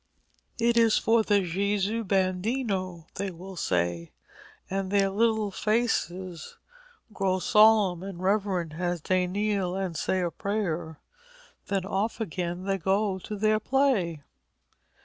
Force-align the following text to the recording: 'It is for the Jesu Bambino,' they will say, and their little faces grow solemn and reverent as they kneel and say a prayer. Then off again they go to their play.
'It 0.59 0.75
is 0.77 0.97
for 0.97 1.21
the 1.21 1.41
Jesu 1.41 2.03
Bambino,' 2.03 3.05
they 3.17 3.29
will 3.29 3.55
say, 3.55 4.11
and 4.67 4.89
their 4.89 5.11
little 5.11 5.51
faces 5.51 6.57
grow 7.13 7.37
solemn 7.37 8.01
and 8.01 8.19
reverent 8.19 8.73
as 8.79 8.99
they 9.03 9.27
kneel 9.27 9.75
and 9.75 9.95
say 9.95 10.19
a 10.21 10.31
prayer. 10.31 10.99
Then 11.67 11.85
off 11.85 12.19
again 12.19 12.63
they 12.63 12.79
go 12.79 13.19
to 13.19 13.35
their 13.35 13.59
play. 13.59 14.23